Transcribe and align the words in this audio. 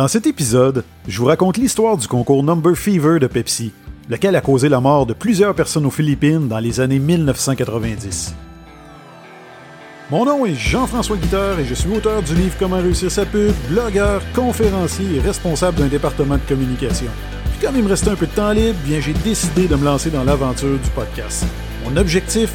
Dans 0.00 0.08
cet 0.08 0.26
épisode, 0.26 0.82
je 1.06 1.18
vous 1.18 1.26
raconte 1.26 1.58
l'histoire 1.58 1.98
du 1.98 2.08
concours 2.08 2.42
Number 2.42 2.74
Fever 2.74 3.18
de 3.18 3.26
Pepsi, 3.26 3.70
lequel 4.08 4.34
a 4.34 4.40
causé 4.40 4.70
la 4.70 4.80
mort 4.80 5.04
de 5.04 5.12
plusieurs 5.12 5.54
personnes 5.54 5.84
aux 5.84 5.90
Philippines 5.90 6.48
dans 6.48 6.58
les 6.58 6.80
années 6.80 6.98
1990. 6.98 8.34
Mon 10.10 10.24
nom 10.24 10.46
est 10.46 10.54
Jean-François 10.54 11.18
Guitard 11.18 11.60
et 11.60 11.66
je 11.66 11.74
suis 11.74 11.94
auteur 11.94 12.22
du 12.22 12.34
livre 12.34 12.54
Comment 12.58 12.78
réussir 12.78 13.10
sa 13.10 13.26
pub, 13.26 13.52
blogueur, 13.68 14.22
conférencier 14.34 15.16
et 15.16 15.20
responsable 15.20 15.76
d'un 15.76 15.88
département 15.88 16.36
de 16.36 16.48
communication. 16.48 17.10
Puis 17.50 17.66
comme 17.66 17.76
il 17.76 17.82
me 17.82 17.90
restait 17.90 18.08
un 18.08 18.16
peu 18.16 18.26
de 18.26 18.32
temps 18.32 18.52
libre, 18.52 18.78
bien 18.86 19.00
j'ai 19.00 19.12
décidé 19.12 19.68
de 19.68 19.76
me 19.76 19.84
lancer 19.84 20.08
dans 20.08 20.24
l'aventure 20.24 20.78
du 20.78 20.90
podcast. 20.94 21.44
Mon 21.84 21.94
objectif 21.98 22.54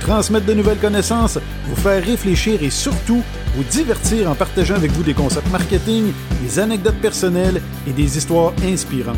transmettre 0.00 0.46
de 0.46 0.54
nouvelles 0.54 0.78
connaissances, 0.78 1.38
vous 1.66 1.76
faire 1.76 2.04
réfléchir 2.04 2.62
et 2.62 2.70
surtout 2.70 3.22
vous 3.56 3.64
divertir 3.64 4.30
en 4.30 4.34
partageant 4.34 4.74
avec 4.74 4.90
vous 4.92 5.02
des 5.02 5.14
concepts 5.14 5.50
marketing, 5.50 6.12
des 6.42 6.58
anecdotes 6.58 7.00
personnelles 7.00 7.60
et 7.86 7.92
des 7.92 8.16
histoires 8.16 8.52
inspirantes. 8.64 9.16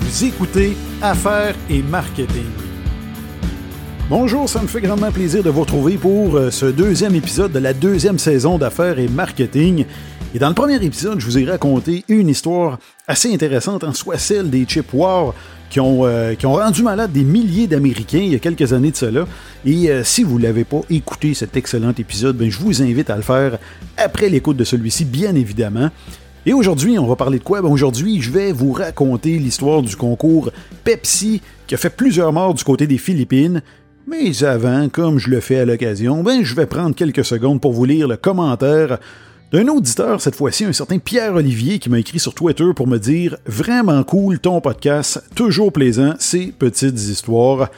Vous 0.00 0.24
écoutez 0.24 0.76
Affaires 1.02 1.54
et 1.68 1.82
Marketing. 1.82 2.46
Bonjour, 4.08 4.48
ça 4.48 4.62
me 4.62 4.66
fait 4.66 4.80
grandement 4.80 5.12
plaisir 5.12 5.42
de 5.42 5.50
vous 5.50 5.60
retrouver 5.60 5.98
pour 5.98 6.36
euh, 6.36 6.50
ce 6.50 6.64
deuxième 6.64 7.14
épisode 7.14 7.52
de 7.52 7.58
la 7.58 7.74
deuxième 7.74 8.18
saison 8.18 8.56
d'Affaires 8.56 8.98
et 8.98 9.08
Marketing. 9.08 9.84
Et 10.34 10.38
dans 10.38 10.48
le 10.48 10.54
premier 10.54 10.82
épisode, 10.82 11.20
je 11.20 11.26
vous 11.26 11.36
ai 11.36 11.44
raconté 11.44 12.04
une 12.08 12.28
histoire 12.28 12.78
assez 13.06 13.32
intéressante, 13.32 13.84
en 13.84 13.92
soit 13.92 14.16
celle 14.16 14.48
des 14.48 14.66
chip 14.66 14.94
wars 14.94 15.34
qui 15.70 15.80
ont, 15.80 16.06
euh, 16.06 16.34
qui 16.34 16.46
ont 16.46 16.54
rendu 16.54 16.82
malade 16.82 17.12
des 17.12 17.24
milliers 17.24 17.66
d'Américains 17.66 18.18
il 18.18 18.32
y 18.32 18.34
a 18.34 18.38
quelques 18.38 18.72
années 18.72 18.90
de 18.90 18.96
cela. 18.96 19.26
Et 19.64 19.90
euh, 19.90 20.02
si 20.04 20.22
vous 20.22 20.38
ne 20.38 20.44
l'avez 20.44 20.64
pas 20.64 20.80
écouté, 20.90 21.34
cet 21.34 21.56
excellent 21.56 21.92
épisode, 21.96 22.36
ben, 22.36 22.50
je 22.50 22.58
vous 22.58 22.82
invite 22.82 23.10
à 23.10 23.16
le 23.16 23.22
faire 23.22 23.58
après 23.96 24.28
l'écoute 24.28 24.56
de 24.56 24.64
celui-ci, 24.64 25.04
bien 25.04 25.34
évidemment. 25.34 25.90
Et 26.46 26.52
aujourd'hui, 26.52 26.98
on 26.98 27.06
va 27.06 27.16
parler 27.16 27.38
de 27.38 27.44
quoi? 27.44 27.60
Ben 27.60 27.68
aujourd'hui, 27.68 28.22
je 28.22 28.30
vais 28.30 28.52
vous 28.52 28.72
raconter 28.72 29.38
l'histoire 29.38 29.82
du 29.82 29.96
concours 29.96 30.50
Pepsi 30.84 31.42
qui 31.66 31.74
a 31.74 31.78
fait 31.78 31.90
plusieurs 31.90 32.32
morts 32.32 32.54
du 32.54 32.64
côté 32.64 32.86
des 32.86 32.96
Philippines. 32.96 33.60
Mais 34.06 34.42
avant, 34.42 34.88
comme 34.88 35.18
je 35.18 35.28
le 35.28 35.40
fais 35.40 35.58
à 35.58 35.66
l'occasion, 35.66 36.22
ben 36.22 36.42
je 36.42 36.54
vais 36.54 36.64
prendre 36.64 36.94
quelques 36.94 37.24
secondes 37.24 37.60
pour 37.60 37.74
vous 37.74 37.84
lire 37.84 38.08
le 38.08 38.16
commentaire 38.16 38.98
d'un 39.50 39.66
auditeur, 39.68 40.20
cette 40.20 40.34
fois-ci, 40.34 40.64
un 40.64 40.72
certain 40.72 40.98
Pierre-Olivier, 40.98 41.78
qui 41.78 41.88
m'a 41.88 41.98
écrit 41.98 42.18
sur 42.18 42.34
Twitter 42.34 42.70
pour 42.76 42.86
me 42.86 42.98
dire 42.98 43.36
Vraiment 43.46 44.04
cool 44.04 44.38
ton 44.38 44.60
podcast, 44.60 45.22
toujours 45.34 45.72
plaisant, 45.72 46.14
ces 46.18 46.48
petites 46.48 46.98
histoires. 46.98 47.70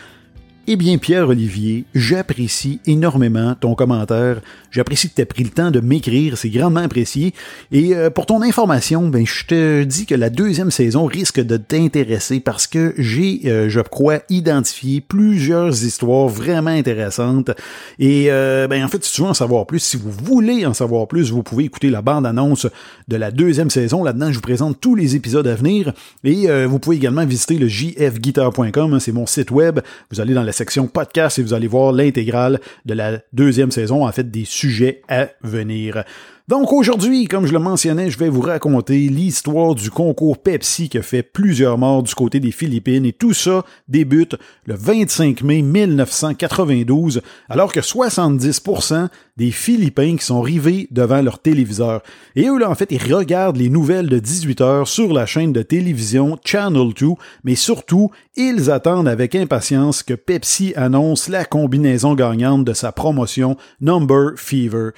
Eh 0.67 0.77
bien, 0.77 0.99
Pierre-Olivier, 0.99 1.85
j'apprécie 1.95 2.81
énormément 2.87 3.55
ton 3.55 3.75
commentaire. 3.75 4.41
J'apprécie 4.71 5.09
que 5.09 5.15
tu 5.15 5.27
pris 5.27 5.43
le 5.43 5.51
temps 5.51 5.71
de 5.71 5.81
m'écrire, 5.81 6.37
c'est 6.37 6.51
grandement 6.51 6.83
apprécié. 6.83 7.35
Et 7.73 7.97
euh, 7.97 8.11
pour 8.11 8.27
ton 8.27 8.43
information, 8.43 9.09
ben, 9.09 9.27
je 9.27 9.47
te 9.47 9.83
dis 9.85 10.07
que 10.07 10.15
la 10.15 10.29
deuxième 10.31 10.71
saison 10.71 11.07
risque 11.07 11.41
de 11.41 11.57
t'intéresser 11.57 12.41
parce 12.41 12.67
que 12.67 12.95
j'ai, 12.99 13.41
euh, 13.47 13.69
je 13.69 13.81
crois, 13.81 14.19
identifié 14.29 15.01
plusieurs 15.01 15.83
histoires 15.83 16.29
vraiment 16.29 16.71
intéressantes. 16.71 17.51
Et 17.99 18.27
euh, 18.31 18.69
ben, 18.69 18.85
en 18.85 18.89
fait, 18.89 19.03
si 19.03 19.15
tu 19.15 19.23
veux 19.23 19.29
en 19.29 19.35
savoir 19.35 19.67
plus, 19.67 19.81
si 19.81 19.97
vous 19.97 20.11
voulez 20.11 20.67
en 20.67 20.75
savoir 20.75 21.09
plus, 21.09 21.33
vous 21.33 21.43
pouvez 21.43 21.65
écouter 21.65 21.91
la 21.91 22.03
bande-annonce 22.03 22.69
de 23.09 23.17
la 23.17 23.31
deuxième 23.31 23.71
saison. 23.71 24.05
Là-dedans, 24.05 24.29
je 24.29 24.37
vous 24.37 24.41
présente 24.43 24.79
tous 24.79 24.95
les 24.95 25.17
épisodes 25.17 25.49
à 25.49 25.55
venir. 25.55 25.95
Et 26.23 26.47
vous 26.67 26.79
pouvez 26.79 26.97
également 26.97 27.25
visiter 27.25 27.59
le 27.59 27.67
jfguitar.com, 27.67 28.95
hein, 28.95 29.01
c'est 29.01 29.13
mon 29.13 29.27
site 29.27 29.51
web. 29.51 29.81
Vous 30.11 30.21
allez 30.21 30.35
dans 30.35 30.43
la 30.43 30.50
section 30.53 30.87
podcast 30.87 31.39
et 31.39 31.43
vous 31.43 31.55
allez 31.55 31.67
voir 31.67 31.93
l'intégrale 31.93 32.61
de 32.85 32.95
la 32.95 33.21
deuxième 33.33 33.71
saison, 33.71 34.07
en 34.07 34.13
fait, 34.13 34.31
des 34.31 34.45
sujets 34.45 35.03
à 35.09 35.29
venir. 35.43 36.05
Donc 36.51 36.73
aujourd'hui, 36.73 37.27
comme 37.27 37.47
je 37.47 37.53
le 37.53 37.61
mentionnais, 37.61 38.11
je 38.11 38.19
vais 38.19 38.29
vous 38.29 38.41
raconter 38.41 39.09
l'histoire 39.09 39.77
du 39.77 39.89
concours 39.89 40.39
Pepsi 40.39 40.89
qui 40.89 40.99
a 40.99 41.03
fait 41.03 41.23
plusieurs 41.23 41.79
morts 41.79 42.03
du 42.03 42.13
côté 42.13 42.41
des 42.41 42.51
Philippines 42.51 43.07
et 43.07 43.13
tout 43.13 43.35
ça 43.35 43.65
débute 43.87 44.35
le 44.65 44.75
25 44.75 45.43
mai 45.43 45.63
1992 45.63 47.23
alors 47.49 47.73
que 47.73 47.79
70% 47.79 49.07
des 49.37 49.53
Philippins 49.53 50.17
qui 50.17 50.25
sont 50.25 50.41
rivés 50.41 50.89
devant 50.91 51.23
leur 51.23 51.39
téléviseur. 51.39 52.03
Et 52.35 52.49
eux 52.49 52.59
là 52.59 52.69
en 52.69 52.75
fait, 52.75 52.91
ils 52.91 53.15
regardent 53.15 53.57
les 53.57 53.69
nouvelles 53.69 54.09
de 54.09 54.19
18 54.19 54.61
heures 54.61 54.89
sur 54.89 55.13
la 55.13 55.27
chaîne 55.27 55.53
de 55.53 55.63
télévision 55.63 56.37
Channel 56.45 56.93
2, 56.99 57.11
mais 57.45 57.55
surtout, 57.55 58.11
ils 58.35 58.73
attendent 58.73 59.07
avec 59.07 59.37
impatience 59.37 60.03
que 60.03 60.15
Pepsi 60.15 60.40
annonce 60.77 61.29
la 61.29 61.45
combinaison 61.45 62.15
gagnante 62.15 62.65
de 62.65 62.73
sa 62.73 62.93
promotion 62.93 63.57
Number 63.81 64.33
Fever. 64.37 64.91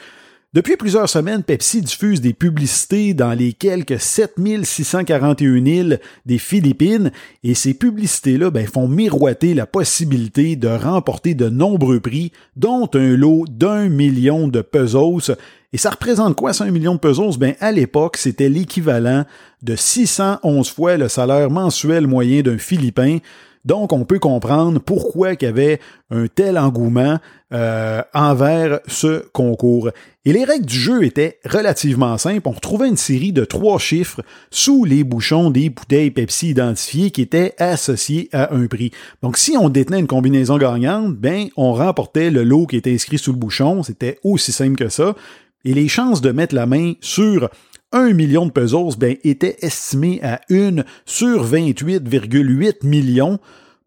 Depuis 0.54 0.76
plusieurs 0.76 1.08
semaines, 1.08 1.42
Pepsi 1.42 1.80
diffuse 1.80 2.20
des 2.20 2.34
publicités 2.34 3.14
dans 3.14 3.32
les 3.32 3.54
quelques 3.54 3.98
7641 3.98 5.64
îles 5.64 6.00
des 6.26 6.36
Philippines 6.36 7.10
et 7.42 7.54
ces 7.54 7.72
publicités-là 7.72 8.50
ben, 8.50 8.66
font 8.66 8.86
miroiter 8.86 9.54
la 9.54 9.64
possibilité 9.64 10.56
de 10.56 10.68
remporter 10.68 11.34
de 11.34 11.48
nombreux 11.48 12.00
prix, 12.00 12.32
dont 12.54 12.86
un 12.92 13.16
lot 13.16 13.46
d'un 13.48 13.88
million 13.88 14.46
de 14.46 14.60
pesos. 14.60 15.32
Et 15.72 15.78
ça 15.78 15.88
représente 15.88 16.36
quoi, 16.36 16.52
ça, 16.52 16.64
un 16.64 16.70
million 16.70 16.96
de 16.96 17.00
pesos? 17.00 17.38
Ben, 17.38 17.54
à 17.60 17.72
l'époque, 17.72 18.18
c'était 18.18 18.50
l'équivalent 18.50 19.24
de 19.62 19.74
611 19.74 20.68
fois 20.68 20.98
le 20.98 21.08
salaire 21.08 21.50
mensuel 21.50 22.06
moyen 22.06 22.42
d'un 22.42 22.58
Philippin. 22.58 23.20
Donc, 23.64 23.92
on 23.92 24.04
peut 24.04 24.18
comprendre 24.18 24.80
pourquoi 24.80 25.34
il 25.34 25.42
y 25.42 25.46
avait 25.46 25.78
un 26.10 26.26
tel 26.26 26.58
engouement 26.58 27.18
euh, 27.52 28.02
envers 28.12 28.80
ce 28.88 29.24
concours. 29.32 29.90
Et 30.24 30.32
les 30.32 30.44
règles 30.44 30.66
du 30.66 30.78
jeu 30.78 31.04
étaient 31.04 31.38
relativement 31.44 32.18
simples. 32.18 32.48
On 32.48 32.52
retrouvait 32.52 32.88
une 32.88 32.96
série 32.96 33.32
de 33.32 33.44
trois 33.44 33.78
chiffres 33.78 34.20
sous 34.50 34.84
les 34.84 35.04
bouchons 35.04 35.50
des 35.50 35.70
bouteilles 35.70 36.10
Pepsi 36.10 36.48
identifiées 36.48 37.12
qui 37.12 37.22
étaient 37.22 37.54
associés 37.58 38.28
à 38.32 38.52
un 38.52 38.66
prix. 38.66 38.90
Donc, 39.22 39.36
si 39.36 39.56
on 39.56 39.68
détenait 39.68 40.00
une 40.00 40.08
combinaison 40.08 40.58
gagnante, 40.58 41.14
ben, 41.14 41.48
on 41.56 41.72
remportait 41.72 42.30
le 42.30 42.42
lot 42.42 42.66
qui 42.66 42.76
était 42.76 42.92
inscrit 42.92 43.18
sous 43.18 43.32
le 43.32 43.38
bouchon. 43.38 43.84
C'était 43.84 44.18
aussi 44.24 44.50
simple 44.50 44.76
que 44.76 44.88
ça. 44.88 45.14
Et 45.64 45.74
les 45.74 45.86
chances 45.86 46.20
de 46.20 46.32
mettre 46.32 46.56
la 46.56 46.66
main 46.66 46.94
sur 47.00 47.48
1 47.92 48.12
million 48.14 48.46
de 48.46 48.50
pesos 48.50 48.96
ben, 48.98 49.16
était 49.24 49.56
estimé 49.60 50.20
à 50.22 50.40
1 50.50 50.84
sur 51.04 51.44
28,8 51.46 52.86
millions. 52.86 53.38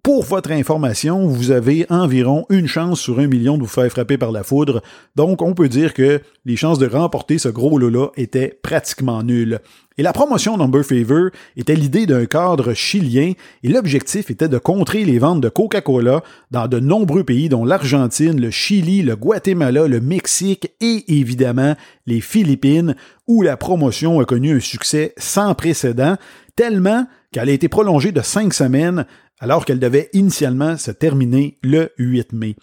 Pour 0.06 0.24
votre 0.24 0.52
information, 0.52 1.26
vous 1.26 1.50
avez 1.50 1.88
environ 1.90 2.46
une 2.52 2.68
chance 2.68 3.00
sur 3.00 3.18
un 3.18 3.26
million 3.26 3.58
de 3.58 3.64
vous 3.64 3.68
faire 3.68 3.90
frapper 3.90 4.20
par 4.20 4.32
la 4.32 4.44
foudre. 4.44 4.84
Donc, 5.16 5.42
on 5.42 5.56
peut 5.56 5.68
dire 5.68 5.96
que 5.96 6.22
les 6.46 6.56
chances 6.56 6.78
de 6.78 6.86
remporter 6.86 7.40
ce 7.40 7.50
gros 7.50 7.80
lot-là 7.80 8.10
étaient 8.16 8.56
pratiquement 8.62 9.24
nulles. 9.24 9.62
Et 9.98 10.04
la 10.04 10.14
promotion 10.14 10.58
Number 10.58 10.84
Favor 10.84 11.32
était 11.58 11.74
l'idée 11.74 12.06
d'un 12.06 12.28
cadre 12.28 12.76
chilien 12.76 13.32
et 13.64 13.68
l'objectif 13.68 14.30
était 14.30 14.48
de 14.48 14.60
contrer 14.60 15.06
les 15.06 15.18
ventes 15.18 15.42
de 15.42 15.50
Coca-Cola 15.50 16.22
dans 16.52 16.68
de 16.68 16.80
nombreux 16.80 17.24
pays 17.24 17.50
dont 17.50 17.66
l'Argentine, 17.66 18.40
le 18.40 18.52
Chili, 18.52 19.02
le 19.02 19.16
Guatemala, 19.16 19.88
le 19.88 20.02
Mexique 20.02 20.72
et 20.82 21.04
évidemment 21.08 21.74
les 22.06 22.22
Philippines 22.22 22.96
où 23.26 23.42
la 23.42 23.58
promotion 23.58 24.20
a 24.20 24.26
connu 24.26 24.56
un 24.56 24.60
succès 24.60 25.16
sans 25.18 25.56
précédent 25.56 26.18
tellement 26.56 27.08
qu'elle 27.32 27.50
a 27.50 27.54
été 27.54 27.68
prolongée 27.68 28.12
de 28.12 28.22
cinq 28.22 28.54
semaines 28.54 29.06
alors 29.40 29.66
qu'elle 29.66 29.80
devait 29.80 30.10
initialement 30.14 30.78
se 30.78 30.92
terminer 30.92 31.58
le 31.62 31.92
8 31.98 32.34
mai. 32.34 32.56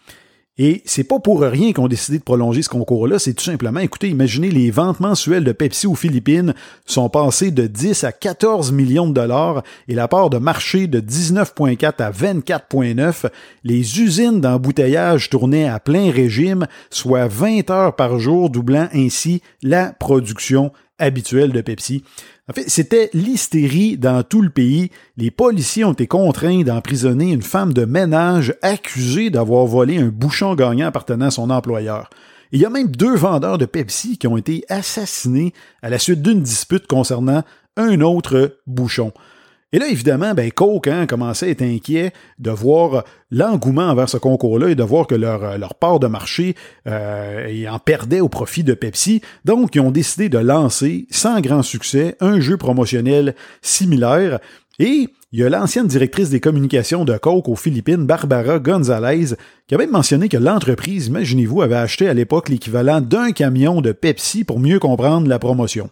Et 0.58 0.82
c'est 0.84 1.04
pas 1.04 1.18
pour 1.18 1.40
rien 1.40 1.72
qu'on 1.72 1.86
a 1.86 1.88
décidé 1.88 2.18
de 2.18 2.22
prolonger 2.22 2.60
ce 2.60 2.68
concours-là, 2.68 3.18
c'est 3.18 3.32
tout 3.32 3.44
simplement, 3.44 3.80
écoutez, 3.80 4.10
imaginez, 4.10 4.50
les 4.50 4.70
ventes 4.70 5.00
mensuelles 5.00 5.44
de 5.44 5.52
Pepsi 5.52 5.86
aux 5.86 5.94
Philippines 5.94 6.52
sont 6.84 7.08
passées 7.08 7.50
de 7.50 7.66
10 7.66 8.04
à 8.04 8.12
14 8.12 8.70
millions 8.70 9.08
de 9.08 9.14
dollars 9.14 9.62
et 9.88 9.94
la 9.94 10.08
part 10.08 10.28
de 10.28 10.36
marché 10.36 10.88
de 10.88 11.00
19,4 11.00 12.02
à 12.02 12.10
24,9. 12.10 13.30
Les 13.64 14.00
usines 14.00 14.42
d'embouteillage 14.42 15.30
tournaient 15.30 15.68
à 15.68 15.80
plein 15.80 16.10
régime, 16.10 16.66
soit 16.90 17.28
20 17.28 17.70
heures 17.70 17.96
par 17.96 18.18
jour, 18.18 18.50
doublant 18.50 18.88
ainsi 18.92 19.40
la 19.62 19.94
production 19.94 20.70
habituelle 20.98 21.52
de 21.52 21.62
Pepsi. 21.62 22.04
En 22.52 22.54
fait, 22.54 22.68
c'était 22.68 23.08
l'hystérie 23.14 23.96
dans 23.96 24.22
tout 24.22 24.42
le 24.42 24.50
pays. 24.50 24.90
Les 25.16 25.30
policiers 25.30 25.86
ont 25.86 25.94
été 25.94 26.06
contraints 26.06 26.60
d'emprisonner 26.60 27.32
une 27.32 27.40
femme 27.40 27.72
de 27.72 27.86
ménage 27.86 28.52
accusée 28.60 29.30
d'avoir 29.30 29.64
volé 29.64 29.96
un 29.96 30.08
bouchon 30.08 30.54
gagnant 30.54 30.88
appartenant 30.88 31.28
à 31.28 31.30
son 31.30 31.48
employeur. 31.48 32.10
Il 32.50 32.60
y 32.60 32.66
a 32.66 32.68
même 32.68 32.88
deux 32.88 33.16
vendeurs 33.16 33.56
de 33.56 33.64
Pepsi 33.64 34.18
qui 34.18 34.26
ont 34.26 34.36
été 34.36 34.66
assassinés 34.68 35.54
à 35.80 35.88
la 35.88 35.98
suite 35.98 36.20
d'une 36.20 36.42
dispute 36.42 36.86
concernant 36.86 37.42
un 37.78 38.02
autre 38.02 38.58
bouchon. 38.66 39.14
Et 39.74 39.78
là, 39.78 39.88
évidemment, 39.88 40.34
ben, 40.34 40.50
Coke 40.50 40.88
hein, 40.88 41.06
commençait 41.06 41.46
à 41.46 41.48
être 41.48 41.62
inquiet 41.62 42.12
de 42.38 42.50
voir 42.50 43.04
l'engouement 43.30 43.88
envers 43.88 44.08
ce 44.08 44.18
concours-là 44.18 44.68
et 44.68 44.74
de 44.74 44.82
voir 44.82 45.06
que 45.06 45.14
leur, 45.14 45.42
euh, 45.42 45.56
leur 45.56 45.74
part 45.74 45.98
de 45.98 46.06
marché 46.06 46.54
euh, 46.86 47.66
en 47.70 47.78
perdait 47.78 48.20
au 48.20 48.28
profit 48.28 48.64
de 48.64 48.74
Pepsi. 48.74 49.22
Donc, 49.46 49.74
ils 49.74 49.80
ont 49.80 49.90
décidé 49.90 50.28
de 50.28 50.36
lancer, 50.36 51.06
sans 51.10 51.40
grand 51.40 51.62
succès, 51.62 52.16
un 52.20 52.38
jeu 52.38 52.58
promotionnel 52.58 53.34
similaire. 53.62 54.40
Et 54.78 55.08
il 55.32 55.40
y 55.40 55.42
a 55.42 55.48
l'ancienne 55.48 55.86
directrice 55.86 56.28
des 56.28 56.40
communications 56.40 57.06
de 57.06 57.16
Coke 57.16 57.48
aux 57.48 57.56
Philippines, 57.56 58.04
Barbara 58.04 58.58
Gonzalez, 58.58 59.36
qui 59.66 59.74
avait 59.74 59.86
mentionné 59.86 60.28
que 60.28 60.36
l'entreprise, 60.36 61.06
imaginez-vous, 61.06 61.62
avait 61.62 61.76
acheté 61.76 62.08
à 62.08 62.14
l'époque 62.14 62.50
l'équivalent 62.50 63.00
d'un 63.00 63.32
camion 63.32 63.80
de 63.80 63.92
Pepsi 63.92 64.44
pour 64.44 64.60
mieux 64.60 64.78
comprendre 64.78 65.28
la 65.28 65.38
promotion. 65.38 65.88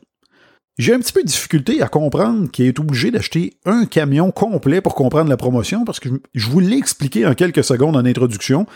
J'ai 0.79 0.95
un 0.95 0.99
petit 0.99 1.13
peu 1.13 1.23
de 1.23 1.27
difficulté 1.27 1.83
à 1.83 1.89
comprendre 1.89 2.51
qu'il 2.51 2.67
est 2.67 2.79
obligé 2.79 3.11
d'acheter 3.11 3.55
un 3.67 3.85
camion 3.85 4.31
complet 4.31 4.81
pour 4.81 4.95
comprendre 4.95 5.29
la 5.29 5.37
promotion 5.37 5.85
parce 5.85 6.01
que 6.01 6.09
je 6.35 6.49
vous 6.49 6.61
l'ai 6.61 6.79
expliqué 6.79 7.27
en 7.27 7.35
quelques 7.35 7.65
secondes 7.65 7.97
en 7.97 8.05
introduction, 8.05 8.67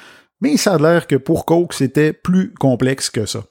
mais 0.41 0.57
ça 0.57 0.75
a 0.75 0.79
l'air 0.79 1.07
que 1.07 1.17
pour 1.17 1.47
Coke, 1.47 1.73
c'était 1.73 2.13
plus 2.13 2.53
complexe 2.53 3.09
que 3.09 3.25
ça. 3.25 3.45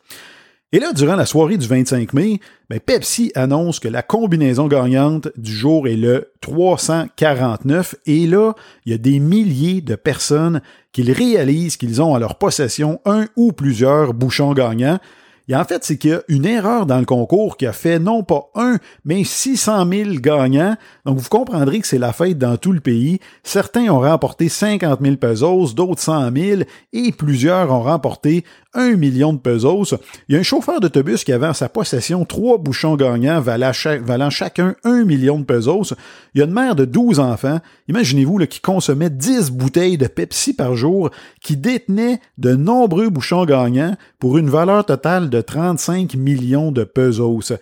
Et 0.74 0.80
là, 0.80 0.92
durant 0.92 1.16
la 1.16 1.28
soirée 1.28 1.58
du 1.58 1.68
25 1.68 2.14
mai, 2.14 2.40
ben, 2.68 2.80
Pepsi 2.80 3.32
annonce 3.36 3.80
que 3.80 3.88
la 3.88 4.02
combinaison 4.02 4.68
gagnante 4.68 5.30
du 5.38 5.52
jour 5.52 5.88
est 5.88 5.96
le 5.96 6.32
349. 6.42 7.94
Et 8.08 8.26
là, 8.26 8.54
il 8.86 8.92
y 8.92 8.96
a 8.96 8.98
des 8.98 9.20
milliers 9.20 9.82
de 9.82 9.94
personnes 9.94 10.64
qui 10.92 11.12
réalisent 11.12 11.78
qu'ils 11.78 12.02
ont 12.02 12.16
à 12.16 12.20
leur 12.20 12.40
possession 12.40 13.00
un 13.06 13.28
ou 13.36 13.52
plusieurs 13.52 14.16
bouchons 14.16 14.54
gagnants. 14.54 14.98
Et 15.50 15.56
en 15.56 15.66
fait, 15.66 15.84
c'est 15.84 15.98
qu'il 15.98 16.12
y 16.12 16.14
a 16.14 16.24
une 16.30 16.46
erreur 16.46 16.86
dans 16.86 17.00
le 17.00 17.06
concours 17.06 17.58
qui 17.58 17.66
a 17.66 17.74
fait 17.74 18.00
non 18.00 18.24
pas 18.24 18.50
un, 18.56 18.78
mais 19.04 19.24
600 19.24 19.90
000 19.90 20.10
gagnants. 20.20 20.78
Donc, 21.06 21.18
vous 21.18 21.30
comprendrez 21.30 21.82
que 21.82 21.88
c'est 21.88 21.98
la 21.98 22.14
fête 22.14 22.38
dans 22.38 22.56
tout 22.56 22.72
le 22.72 22.80
pays. 22.80 23.20
Certains 23.44 23.90
ont 23.90 24.00
remporté 24.00 24.48
50 24.48 25.02
000 25.02 25.18
pesos, 25.18 25.76
d'autres 25.76 26.02
100 26.02 26.32
000, 26.36 26.62
et 26.94 27.12
plusieurs 27.12 27.72
ont 27.72 27.84
remporté 27.84 28.46
1 28.74 28.96
million 28.96 29.34
de 29.34 29.40
pesos. 29.40 29.96
Il 30.28 30.34
y 30.34 30.38
a 30.38 30.40
un 30.40 30.44
chauffeur 30.44 30.80
d'autobus 30.80 31.24
qui 31.24 31.32
avait 31.32 31.48
en 31.48 31.54
sa 31.54 31.70
possession 31.70 32.26
trois 32.26 32.58
bouchons 32.58 32.96
gagnants 32.96 33.42
valant, 33.42 34.30
chacun 34.30 34.76
1 34.84 35.04
million 35.06 35.40
de 35.40 35.46
pesos. 35.46 35.94
Il 36.34 36.40
y 36.40 36.42
a 36.42 36.46
une 36.46 36.54
mère 36.54 36.76
de 36.76 36.86
12 36.86 37.20
enfants, 37.20 37.60
imaginez-vous, 37.88 38.40
qui 38.48 38.60
consommait 38.60 39.10
10 39.10 39.52
bouteilles 39.52 39.98
de 39.98 40.08
Pepsi 40.08 40.54
par 40.54 40.76
jour, 40.76 41.10
qui 41.42 41.58
détenait 41.58 42.20
de 42.38 42.56
nombreux 42.56 43.10
bouchons 43.10 43.46
gagnants 43.46 43.96
pour 44.20 44.38
une 44.38 44.50
valeur 44.50 44.86
totale 44.86 45.30
de 45.30 45.42
35 45.42 46.16
millions 46.16 46.72
de 46.72 46.84
pesos. 46.84 47.54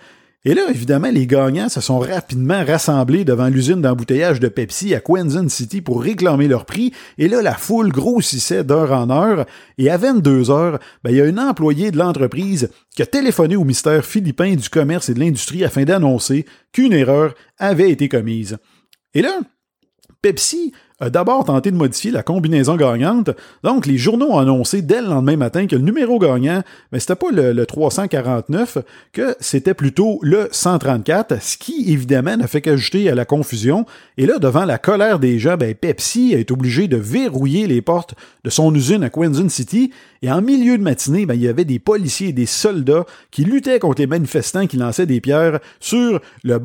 Et 0.43 0.55
là, 0.55 0.63
évidemment, 0.71 1.11
les 1.11 1.27
gagnants 1.27 1.69
se 1.69 1.81
sont 1.81 1.99
rapidement 1.99 2.65
rassemblés 2.65 3.23
devant 3.25 3.47
l'usine 3.47 3.79
d'embouteillage 3.79 4.39
de 4.39 4.47
Pepsi 4.47 4.95
à 4.95 4.99
Quezon 4.99 5.47
City 5.49 5.81
pour 5.81 6.01
réclamer 6.01 6.47
leur 6.47 6.65
prix. 6.65 6.93
Et 7.19 7.27
là, 7.27 7.43
la 7.43 7.53
foule 7.53 7.91
grossissait 7.91 8.63
d'heure 8.63 8.91
en 8.91 9.11
heure. 9.11 9.45
Et 9.77 9.91
à 9.91 9.97
22 9.97 10.49
heures, 10.49 10.79
ben, 11.03 11.11
il 11.11 11.17
y 11.17 11.21
a 11.21 11.25
un 11.25 11.37
employé 11.37 11.91
de 11.91 11.99
l'entreprise 11.99 12.71
qui 12.95 13.03
a 13.03 13.05
téléphoné 13.05 13.55
au 13.55 13.61
ministère 13.61 14.03
philippin 14.03 14.55
du 14.55 14.67
commerce 14.67 15.09
et 15.09 15.13
de 15.13 15.19
l'industrie 15.19 15.63
afin 15.63 15.83
d'annoncer 15.83 16.47
qu'une 16.71 16.93
erreur 16.93 17.35
avait 17.59 17.91
été 17.91 18.09
commise. 18.09 18.57
Et 19.13 19.21
là, 19.21 19.41
Pepsi 20.23 20.73
a 21.01 21.09
d'abord 21.09 21.43
tenté 21.43 21.71
de 21.71 21.75
modifier 21.75 22.11
la 22.11 22.21
combinaison 22.21 22.75
gagnante. 22.75 23.31
Donc, 23.63 23.87
les 23.87 23.97
journaux 23.97 24.29
ont 24.29 24.37
annoncé 24.37 24.83
dès 24.83 25.01
le 25.01 25.07
lendemain 25.07 25.35
matin 25.35 25.65
que 25.65 25.75
le 25.75 25.81
numéro 25.81 26.19
gagnant, 26.19 26.61
mais 26.91 26.99
c'était 26.99 27.15
pas 27.15 27.31
le, 27.31 27.65
349, 27.65 28.77
que 29.11 29.35
c'était 29.39 29.73
plutôt 29.73 30.19
le 30.21 30.47
134, 30.51 31.41
ce 31.41 31.57
qui, 31.57 31.91
évidemment, 31.91 32.37
n'a 32.37 32.47
fait 32.47 32.61
qu'ajouter 32.61 33.09
à 33.09 33.15
la 33.15 33.25
confusion. 33.25 33.85
Et 34.17 34.27
là, 34.27 34.37
devant 34.37 34.65
la 34.65 34.77
colère 34.77 35.17
des 35.17 35.39
gens, 35.39 35.57
ben, 35.57 35.73
Pepsi 35.73 36.35
a 36.35 36.37
été 36.37 36.53
obligé 36.53 36.87
de 36.87 36.97
verrouiller 36.97 37.65
les 37.65 37.81
portes 37.81 38.13
de 38.43 38.51
son 38.51 38.73
usine 38.75 39.03
à 39.03 39.09
Quezon 39.09 39.49
City. 39.49 39.91
Et 40.21 40.31
en 40.31 40.43
milieu 40.43 40.77
de 40.77 40.83
matinée, 40.83 41.25
ben, 41.25 41.33
il 41.33 41.41
y 41.41 41.47
avait 41.47 41.65
des 41.65 41.79
policiers 41.79 42.29
et 42.29 42.33
des 42.33 42.45
soldats 42.45 43.05
qui 43.31 43.43
luttaient 43.43 43.79
contre 43.79 44.01
les 44.01 44.07
manifestants 44.07 44.67
qui 44.67 44.77
lançaient 44.77 45.07
des 45.07 45.19
pierres 45.19 45.59
sur 45.79 46.21
le 46.43 46.59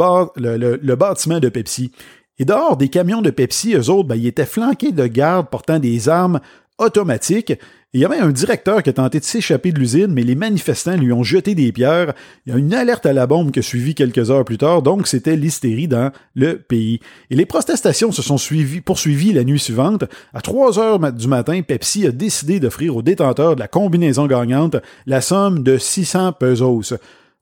bâtiment 0.94 1.41
de 1.41 1.49
Pepsi. 1.49 1.91
Et 2.38 2.44
dehors 2.44 2.77
des 2.77 2.88
camions 2.88 3.23
de 3.23 3.31
Pepsi, 3.31 3.75
eux 3.75 3.88
autres, 3.88 4.09
ben, 4.09 4.17
ils 4.17 4.27
étaient 4.27 4.44
flanqués 4.44 4.93
de 4.93 5.06
gardes 5.06 5.49
portant 5.49 5.79
des 5.79 6.09
armes 6.09 6.41
automatiques. 6.79 7.55
il 7.94 8.00
y 8.00 8.05
avait 8.05 8.19
un 8.19 8.29
directeur 8.29 8.83
qui 8.83 8.91
a 8.91 8.93
tenté 8.93 9.19
de 9.21 9.25
s'échapper 9.25 9.73
de 9.73 9.79
l'usine, 9.79 10.09
mais 10.09 10.23
les 10.23 10.35
manifestants 10.35 10.99
lui 10.99 11.15
ont 11.15 11.23
jeté 11.23 11.55
des 11.55 11.73
pierres. 11.73 12.12
Il 12.44 12.53
y 12.53 12.55
a 12.55 12.59
une 12.59 12.75
alerte 12.75 13.06
à 13.06 13.15
la 13.15 13.27
bombe 13.27 13.50
qui 13.53 13.61
a 13.61 13.62
suivi 13.62 13.94
quelques 13.94 14.31
heures 14.31 14.44
plus 14.44 14.59
tard, 14.59 14.83
donc 14.83 15.06
c'était 15.06 15.37
l'hystérie 15.37 15.88
dans 15.88 16.12
le 16.35 16.59
pays. 16.59 17.00
Et 17.31 17.37
les 17.37 17.47
protestations 17.47 18.12
se 18.12 18.21
sont 18.21 18.37
suivies, 18.37 18.83
poursuivies 18.83 19.33
la 19.33 19.44
nuit 19.44 19.59
suivante. 19.59 20.05
À 20.35 20.43
3 20.43 20.79
heures 20.79 21.12
du 21.12 21.29
matin, 21.29 21.62
Pepsi 21.62 22.06
a 22.06 22.11
décidé 22.11 22.61
d'offrir 22.61 22.94
aux 22.94 23.03
détenteurs 23.03 23.55
de 23.55 23.61
la 23.61 23.69
combinaison 23.69 24.27
gagnante 24.27 24.77
la 25.06 25.23
somme 25.23 25.62
de 25.62 25.79
600 25.79 26.33
pesos. 26.33 26.93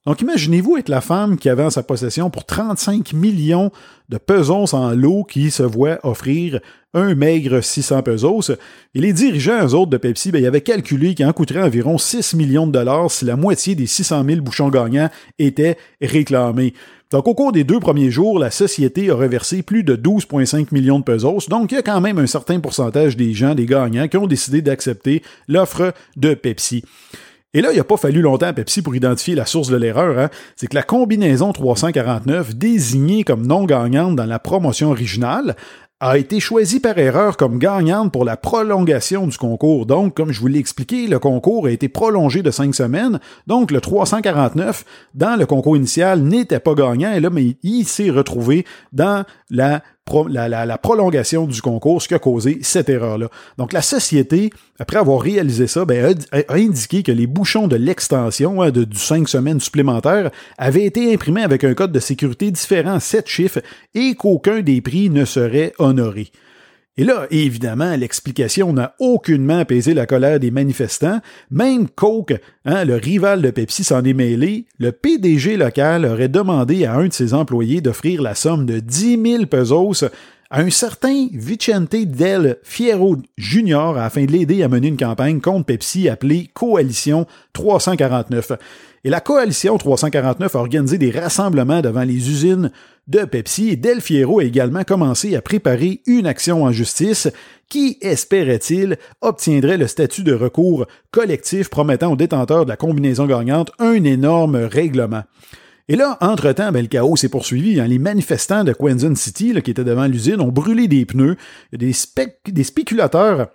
Donc 0.06 0.20
imaginez-vous 0.20 0.76
être 0.76 0.90
la 0.90 1.00
femme 1.00 1.38
qui 1.38 1.48
avait 1.48 1.64
en 1.64 1.70
sa 1.70 1.82
possession 1.82 2.28
pour 2.28 2.44
35 2.44 3.14
millions 3.14 3.70
de 4.10 4.18
pesos 4.18 4.74
en 4.74 4.90
lot 4.90 5.24
qui 5.24 5.50
se 5.50 5.62
voit 5.62 5.98
offrir 6.02 6.60
un 6.92 7.14
maigre 7.14 7.62
600 7.62 8.02
pesos. 8.02 8.52
Et 8.94 9.00
les 9.00 9.14
dirigeants, 9.14 9.66
autres, 9.68 9.90
de 9.90 9.96
Pepsi, 9.96 10.30
ben, 10.30 10.42
ils 10.42 10.46
avaient 10.46 10.60
calculé 10.60 11.14
qu'il 11.14 11.26
en 11.26 11.32
coûterait 11.32 11.62
environ 11.62 11.96
6 11.96 12.34
millions 12.34 12.66
de 12.66 12.72
dollars 12.72 13.10
si 13.10 13.24
la 13.24 13.36
moitié 13.36 13.74
des 13.74 13.86
600 13.86 14.24
000 14.24 14.40
bouchons 14.42 14.68
gagnants 14.68 15.10
étaient 15.38 15.78
réclamés. 16.02 16.74
Donc, 17.10 17.26
au 17.26 17.34
cours 17.34 17.52
des 17.52 17.64
deux 17.64 17.80
premiers 17.80 18.10
jours, 18.10 18.38
la 18.38 18.50
société 18.50 19.10
a 19.10 19.14
reversé 19.14 19.62
plus 19.62 19.84
de 19.84 19.96
12,5 19.96 20.68
millions 20.72 20.98
de 20.98 21.04
pesos. 21.04 21.48
Donc, 21.48 21.72
il 21.72 21.76
y 21.76 21.78
a 21.78 21.82
quand 21.82 22.00
même 22.00 22.18
un 22.18 22.26
certain 22.26 22.60
pourcentage 22.60 23.16
des 23.16 23.32
gens, 23.34 23.54
des 23.54 23.66
gagnants, 23.66 24.08
qui 24.08 24.16
ont 24.16 24.26
décidé 24.26 24.62
d'accepter 24.62 25.22
l'offre 25.48 25.94
de 26.16 26.34
Pepsi. 26.34 26.84
Et 27.54 27.60
là, 27.60 27.72
il 27.72 27.76
n'a 27.76 27.84
pas 27.84 27.96
fallu 27.96 28.20
longtemps 28.20 28.46
à 28.46 28.52
Pepsi 28.52 28.82
pour 28.82 28.96
identifier 28.96 29.36
la 29.36 29.46
source 29.46 29.68
de 29.68 29.76
l'erreur. 29.76 30.18
Hein. 30.18 30.28
C'est 30.56 30.66
que 30.66 30.74
la 30.74 30.82
combinaison 30.82 31.52
349, 31.52 32.56
désignée 32.56 33.22
comme 33.22 33.46
non 33.46 33.64
gagnante 33.64 34.16
dans 34.16 34.26
la 34.26 34.40
promotion 34.40 34.90
originale, 34.90 35.54
a 36.04 36.18
été 36.18 36.38
choisie 36.38 36.80
par 36.80 36.98
erreur 36.98 37.38
comme 37.38 37.58
gagnante 37.58 38.12
pour 38.12 38.26
la 38.26 38.36
prolongation 38.36 39.26
du 39.26 39.38
concours. 39.38 39.86
Donc, 39.86 40.14
comme 40.14 40.32
je 40.32 40.40
vous 40.40 40.48
l'ai 40.48 40.58
expliqué, 40.58 41.06
le 41.06 41.18
concours 41.18 41.64
a 41.66 41.70
été 41.70 41.88
prolongé 41.88 42.42
de 42.42 42.50
cinq 42.50 42.74
semaines. 42.74 43.20
Donc, 43.46 43.70
le 43.70 43.80
349, 43.80 44.84
dans 45.14 45.36
le 45.36 45.46
concours 45.46 45.78
initial, 45.78 46.20
n'était 46.20 46.60
pas 46.60 46.74
gagnant. 46.74 47.12
Et 47.14 47.20
là, 47.20 47.30
mais 47.30 47.56
il 47.62 47.86
s'est 47.86 48.10
retrouvé 48.10 48.66
dans 48.92 49.24
la 49.48 49.82
la, 50.28 50.78
prolongation 50.78 51.46
du 51.46 51.60
concours, 51.62 52.02
ce 52.02 52.08
qui 52.08 52.14
a 52.14 52.18
causé 52.18 52.58
cette 52.62 52.88
erreur-là. 52.88 53.28
Donc 53.58 53.72
la 53.72 53.82
société, 53.82 54.50
après 54.78 54.98
avoir 54.98 55.20
réalisé 55.20 55.66
ça, 55.66 55.84
ben, 55.84 56.14
a, 56.32 56.54
indiqué 56.54 57.02
que 57.02 57.12
les 57.12 57.26
bouchons 57.26 57.68
de 57.68 57.76
l'extension 57.76 58.62
hein, 58.62 58.70
du 58.70 58.98
5 58.98 59.28
semaines 59.28 59.60
supplémentaires 59.60 60.30
avaient 60.58 60.84
été 60.84 61.12
imprimés 61.12 61.42
avec 61.42 61.64
un 61.64 61.74
code 61.74 61.92
de 61.92 62.00
sécurité 62.00 62.50
différent, 62.50 63.00
7 63.00 63.26
chiffres, 63.28 63.60
et 63.94 64.14
qu'aucun 64.14 64.60
des 64.60 64.80
prix 64.80 65.10
ne 65.10 65.24
serait 65.24 65.72
honoré. 65.78 65.93
Et 66.96 67.02
là, 67.02 67.26
évidemment, 67.30 67.96
l'explication 67.96 68.72
n'a 68.72 68.94
aucunement 69.00 69.58
apaisé 69.58 69.94
la 69.94 70.06
colère 70.06 70.38
des 70.38 70.52
manifestants. 70.52 71.20
Même 71.50 71.88
Coke, 71.88 72.34
hein, 72.64 72.84
le 72.84 72.94
rival 72.94 73.42
de 73.42 73.50
Pepsi, 73.50 73.82
s'en 73.82 74.04
est 74.04 74.12
mêlé. 74.12 74.66
Le 74.78 74.92
PDG 74.92 75.56
local 75.56 76.04
aurait 76.04 76.28
demandé 76.28 76.84
à 76.84 76.94
un 76.94 77.08
de 77.08 77.12
ses 77.12 77.34
employés 77.34 77.80
d'offrir 77.80 78.22
la 78.22 78.36
somme 78.36 78.64
de 78.64 78.78
10 78.78 79.20
000 79.20 79.46
pesos 79.46 80.04
à 80.50 80.60
un 80.60 80.70
certain 80.70 81.26
Vicente 81.32 81.96
Del 81.96 82.58
Fierro 82.62 83.16
Jr. 83.36 83.98
afin 83.98 84.24
de 84.24 84.30
l'aider 84.30 84.62
à 84.62 84.68
mener 84.68 84.86
une 84.86 84.96
campagne 84.96 85.40
contre 85.40 85.66
Pepsi 85.66 86.08
appelée 86.08 86.48
Coalition 86.54 87.26
349. 87.54 88.52
Et 89.02 89.10
la 89.10 89.20
Coalition 89.20 89.76
349 89.76 90.54
a 90.54 90.58
organisé 90.60 90.96
des 90.96 91.10
rassemblements 91.10 91.80
devant 91.80 92.04
les 92.04 92.30
usines 92.30 92.70
de 93.06 93.24
Pepsi 93.24 93.76
Del 93.76 94.00
Fiero 94.00 94.40
a 94.40 94.44
également 94.44 94.84
commencé 94.84 95.36
à 95.36 95.42
préparer 95.42 96.00
une 96.06 96.26
action 96.26 96.64
en 96.64 96.72
justice 96.72 97.28
qui, 97.68 97.98
espérait-il, 98.00 98.98
obtiendrait 99.20 99.78
le 99.78 99.86
statut 99.86 100.22
de 100.22 100.34
recours 100.34 100.86
collectif 101.10 101.68
promettant 101.68 102.12
aux 102.12 102.16
détenteurs 102.16 102.64
de 102.64 102.70
la 102.70 102.76
combinaison 102.76 103.26
gagnante 103.26 103.72
un 103.78 104.04
énorme 104.04 104.56
règlement? 104.56 105.24
Et 105.88 105.96
là, 105.96 106.16
entre-temps, 106.22 106.72
ben, 106.72 106.80
le 106.80 106.88
chaos 106.88 107.16
s'est 107.16 107.28
poursuivi. 107.28 107.78
Hein. 107.78 107.86
Les 107.86 107.98
manifestants 107.98 108.64
de 108.64 108.72
Quezon 108.72 109.14
City, 109.16 109.54
qui 109.62 109.70
étaient 109.70 109.84
devant 109.84 110.06
l'usine, 110.06 110.40
ont 110.40 110.48
brûlé 110.48 110.88
des 110.88 111.04
pneus. 111.04 111.36
des 111.72 111.92
spéculateurs 111.92 113.48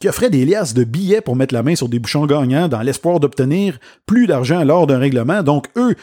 qui 0.00 0.08
offraient 0.08 0.30
des 0.30 0.44
liasses 0.44 0.74
de 0.74 0.84
billets 0.84 1.20
pour 1.20 1.36
mettre 1.36 1.54
la 1.54 1.62
main 1.62 1.74
sur 1.74 1.88
des 1.88 1.98
bouchons 1.98 2.26
gagnants 2.26 2.68
dans 2.68 2.82
l'espoir 2.82 3.18
d'obtenir 3.18 3.80
plus 4.06 4.26
d'argent 4.26 4.62
lors 4.62 4.86
d'un 4.86 4.98
règlement. 4.98 5.42
Donc, 5.42 5.66
eux 5.76 5.96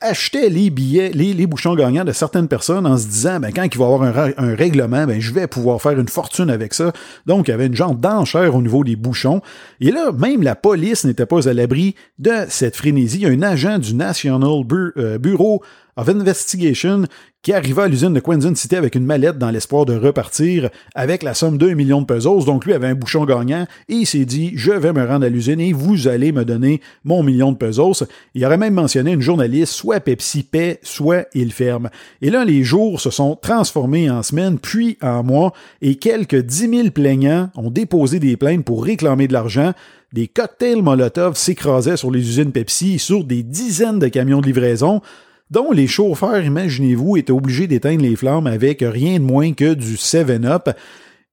achetait 0.00 0.48
les 0.48 0.70
billets, 0.70 1.10
les, 1.10 1.46
bouchons 1.46 1.74
gagnants 1.74 2.04
de 2.04 2.12
certaines 2.12 2.48
personnes 2.48 2.86
en 2.86 2.96
se 2.96 3.06
disant, 3.06 3.40
ben, 3.40 3.52
quand 3.52 3.64
il 3.64 3.78
va 3.78 3.84
y 3.84 3.92
avoir 3.92 4.02
un, 4.02 4.54
règlement, 4.54 5.06
ben, 5.06 5.20
je 5.20 5.32
vais 5.32 5.46
pouvoir 5.46 5.80
faire 5.82 5.98
une 5.98 6.08
fortune 6.08 6.50
avec 6.50 6.74
ça. 6.74 6.92
Donc, 7.26 7.48
il 7.48 7.50
y 7.50 7.54
avait 7.54 7.66
une 7.66 7.74
genre 7.74 7.94
d'enchère 7.94 8.54
au 8.54 8.62
niveau 8.62 8.84
des 8.84 8.96
bouchons. 8.96 9.42
Et 9.80 9.90
là, 9.90 10.12
même 10.12 10.42
la 10.42 10.54
police 10.54 11.04
n'était 11.04 11.26
pas 11.26 11.48
à 11.48 11.52
l'abri 11.52 11.94
de 12.18 12.32
cette 12.48 12.76
frénésie. 12.76 13.26
Un 13.26 13.42
agent 13.42 13.78
du 13.78 13.94
National 13.94 14.62
euh, 14.72 15.18
Bureau 15.18 15.62
of 16.00 16.08
Investigation 16.08 17.04
qui 17.42 17.52
arriva 17.52 17.84
à 17.84 17.88
l'usine 17.88 18.12
de 18.12 18.20
Quentin 18.20 18.54
City 18.54 18.76
avec 18.76 18.94
une 18.94 19.04
mallette 19.04 19.38
dans 19.38 19.50
l'espoir 19.50 19.86
de 19.86 19.94
repartir 19.94 20.68
avec 20.94 21.22
la 21.22 21.34
somme 21.34 21.58
d'un 21.58 21.74
million 21.74 22.00
de 22.00 22.06
pesos. 22.06 22.44
Donc 22.44 22.64
lui 22.64 22.72
avait 22.72 22.88
un 22.88 22.94
bouchon 22.94 23.24
gagnant 23.24 23.66
et 23.88 23.94
il 23.94 24.06
s'est 24.06 24.24
dit 24.24 24.52
je 24.56 24.72
vais 24.72 24.92
me 24.92 25.06
rendre 25.06 25.26
à 25.26 25.28
l'usine 25.28 25.60
et 25.60 25.72
vous 25.72 26.08
allez 26.08 26.32
me 26.32 26.44
donner 26.44 26.80
mon 27.04 27.22
million 27.22 27.52
de 27.52 27.56
pesos. 27.56 28.04
Il 28.34 28.44
aurait 28.44 28.58
même 28.58 28.74
mentionné 28.74 29.12
une 29.12 29.20
journaliste, 29.20 29.72
soit 29.72 30.00
Pepsi 30.00 30.42
paie, 30.42 30.80
soit 30.82 31.26
il 31.34 31.52
ferme. 31.52 31.90
Et 32.22 32.30
là, 32.30 32.44
les 32.44 32.62
jours 32.62 33.00
se 33.00 33.10
sont 33.10 33.36
transformés 33.36 34.10
en 34.10 34.22
semaines, 34.22 34.58
puis 34.58 34.98
en 35.02 35.22
mois, 35.22 35.52
et 35.82 35.96
quelques 35.96 36.42
10 36.42 36.68
000 36.68 36.90
plaignants 36.90 37.50
ont 37.56 37.70
déposé 37.70 38.20
des 38.20 38.36
plaintes 38.36 38.64
pour 38.64 38.84
réclamer 38.84 39.28
de 39.28 39.32
l'argent 39.32 39.72
des 40.12 40.26
cocktails 40.26 40.82
Molotov 40.82 41.36
s'écrasaient 41.36 41.96
sur 41.96 42.10
les 42.10 42.20
usines 42.20 42.50
Pepsi, 42.50 42.98
sur 42.98 43.22
des 43.22 43.44
dizaines 43.44 44.00
de 44.00 44.08
camions 44.08 44.40
de 44.40 44.46
livraison, 44.46 45.00
dont 45.50 45.72
les 45.72 45.86
chauffeurs, 45.86 46.42
imaginez-vous, 46.42 47.16
étaient 47.16 47.32
obligés 47.32 47.66
d'éteindre 47.66 48.02
les 48.02 48.16
flammes 48.16 48.46
avec 48.46 48.80
rien 48.82 49.18
de 49.18 49.24
moins 49.24 49.52
que 49.52 49.74
du 49.74 49.96
7-Up. 49.96 50.70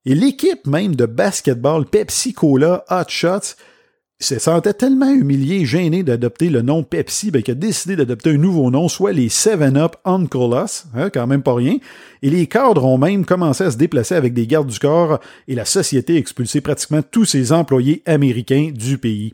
Et 0.06 0.16
l'équipe 0.16 0.66
même 0.66 0.96
de 0.96 1.06
basketball 1.06 1.86
Pepsi 1.86 2.34
Cola 2.34 2.84
Hot 2.90 3.10
Shots 3.10 3.56
se 4.20 4.40
sentait 4.40 4.74
tellement 4.74 5.12
humilié, 5.12 5.64
gêné 5.66 6.02
d'adopter 6.02 6.50
le 6.50 6.64
nom 6.64 6.82
Pepsi, 6.82 7.30
ben, 7.30 7.44
a 7.48 7.54
décidé 7.54 7.96
d'adopter 7.96 8.32
un 8.32 8.38
nouveau 8.38 8.72
nom, 8.72 8.88
soit 8.90 9.12
les 9.12 9.28
7-Up 9.28 9.96
Uncle 10.06 10.64
Us, 10.64 10.86
hein, 10.96 11.12
quand 11.12 11.28
même 11.28 11.44
pas 11.44 11.54
rien. 11.54 11.78
Et 12.24 12.32
les 12.32 12.48
cadres 12.48 12.84
ont 12.86 12.98
même 12.98 13.26
commencé 13.26 13.64
à 13.64 13.72
se 13.72 13.78
déplacer 13.78 14.16
avec 14.16 14.34
des 14.34 14.48
gardes 14.48 14.70
du 14.70 14.80
corps 14.80 15.20
et 15.48 15.54
la 15.54 15.66
société 15.66 16.16
a 16.16 16.18
expulsé 16.18 16.62
pratiquement 16.62 17.04
tous 17.04 17.26
ses 17.26 17.52
employés 17.52 18.02
américains 18.08 18.72
du 18.74 18.98
pays. 18.98 19.34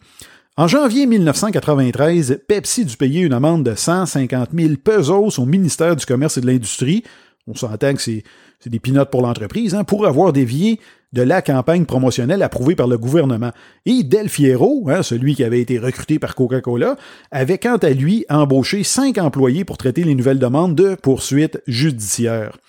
En 0.56 0.68
janvier 0.68 1.08
1993, 1.08 2.42
Pepsi 2.48 2.86
dut 2.86 2.96
payer 2.96 3.22
une 3.22 3.34
amende 3.34 3.64
de 3.64 3.74
150 3.74 4.50
000 4.54 4.76
pesos 4.76 5.40
au 5.40 5.46
ministère 5.48 5.96
du 5.96 6.06
Commerce 6.06 6.38
et 6.38 6.42
de 6.42 6.46
l'Industrie. 6.46 7.04
On 7.48 7.56
s'entend 7.56 7.96
que 7.96 8.02
c'est 8.04 8.24
des 8.68 8.80
pinottes 8.80 9.10
pour 9.10 9.24
l'entreprise, 9.24 9.74
hein, 9.74 9.84
pour 9.84 10.06
avoir 10.06 10.32
dévié 10.32 10.80
de 11.12 11.24
la 11.24 11.42
campagne 11.42 11.86
promotionnelle 11.86 12.44
approuvée 12.44 12.76
par 12.76 12.86
le 12.86 13.00
gouvernement. 13.00 13.52
Et 13.88 14.04
Del 14.04 14.30
Fiero, 14.30 14.88
hein, 14.92 15.02
celui 15.02 15.34
qui 15.34 15.44
avait 15.44 15.60
été 15.60 15.80
recruté 15.80 16.20
par 16.20 16.36
Coca-Cola, 16.36 16.98
avait 17.32 17.58
quant 17.58 17.78
à 17.78 17.90
lui 17.90 18.24
embauché 18.30 18.84
cinq 18.84 19.18
employés 19.18 19.66
pour 19.66 19.80
traiter 19.80 20.04
les 20.04 20.14
nouvelles 20.14 20.38
demandes 20.38 20.76
de 20.76 20.94
poursuites 20.94 21.64
judiciaires. 21.66 22.60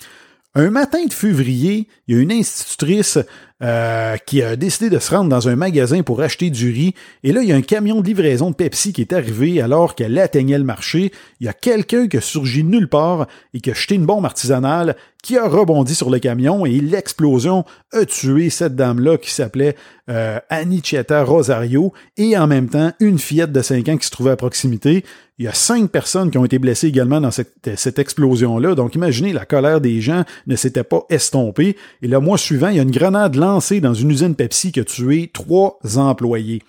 Un 0.54 0.70
matin 0.70 1.04
de 1.04 1.12
février, 1.12 1.88
il 2.08 2.14
y 2.14 2.18
a 2.18 2.22
une 2.22 2.32
institutrice 2.32 3.18
euh, 3.64 4.18
qui 4.18 4.42
a 4.42 4.56
décidé 4.56 4.90
de 4.90 4.98
se 4.98 5.14
rendre 5.14 5.30
dans 5.30 5.48
un 5.48 5.56
magasin 5.56 6.02
pour 6.02 6.20
acheter 6.20 6.50
du 6.50 6.70
riz. 6.70 6.94
Et 7.22 7.32
là, 7.32 7.40
il 7.42 7.48
y 7.48 7.52
a 7.52 7.56
un 7.56 7.62
camion 7.62 8.02
de 8.02 8.06
livraison 8.06 8.50
de 8.50 8.54
Pepsi 8.54 8.92
qui 8.92 9.00
est 9.00 9.14
arrivé 9.14 9.62
alors 9.62 9.94
qu'elle 9.94 10.18
atteignait 10.18 10.58
le 10.58 10.64
marché. 10.64 11.12
Il 11.40 11.46
y 11.46 11.48
a 11.48 11.54
quelqu'un 11.54 12.06
qui 12.06 12.18
a 12.18 12.20
surgi 12.20 12.62
nulle 12.62 12.88
part 12.88 13.26
et 13.54 13.60
qui 13.60 13.70
a 13.70 13.74
jeté 13.74 13.94
une 13.94 14.04
bombe 14.04 14.26
artisanale 14.26 14.96
qui 15.24 15.38
a 15.38 15.48
rebondi 15.48 15.94
sur 15.94 16.10
le 16.10 16.18
camion 16.18 16.66
et 16.66 16.80
l'explosion 16.80 17.64
a 17.92 18.04
tué 18.04 18.50
cette 18.50 18.76
dame-là 18.76 19.16
qui 19.16 19.30
s'appelait 19.30 19.74
euh, 20.10 20.38
Anicheta 20.50 21.24
Rosario 21.24 21.94
et 22.18 22.36
en 22.36 22.46
même 22.46 22.68
temps 22.68 22.92
une 23.00 23.18
fillette 23.18 23.50
de 23.50 23.62
5 23.62 23.88
ans 23.88 23.96
qui 23.96 24.06
se 24.06 24.10
trouvait 24.10 24.32
à 24.32 24.36
proximité. 24.36 25.02
Il 25.38 25.46
y 25.46 25.48
a 25.48 25.54
cinq 25.54 25.90
personnes 25.90 26.30
qui 26.30 26.36
ont 26.36 26.44
été 26.44 26.58
blessées 26.58 26.88
également 26.88 27.22
dans 27.22 27.30
cette, 27.30 27.70
cette 27.76 27.98
explosion-là. 27.98 28.74
Donc 28.74 28.94
imaginez, 28.96 29.32
la 29.32 29.46
colère 29.46 29.80
des 29.80 30.02
gens 30.02 30.24
ne 30.46 30.56
s'était 30.56 30.84
pas 30.84 31.06
estompée. 31.08 31.76
Et 32.02 32.06
le 32.06 32.20
mois 32.20 32.38
suivant, 32.38 32.68
il 32.68 32.76
y 32.76 32.78
a 32.78 32.82
une 32.82 32.90
grenade 32.90 33.34
lancée 33.34 33.80
dans 33.80 33.94
une 33.94 34.10
usine 34.10 34.36
Pepsi 34.36 34.72
qui 34.72 34.80
a 34.80 34.84
tué 34.84 35.30
trois 35.32 35.78
employés. 35.96 36.62